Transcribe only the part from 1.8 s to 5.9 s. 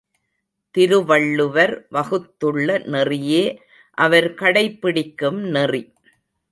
வகுத்துள்ள நெறியே அவர் கடைப்பிடிக்கும் நெறி.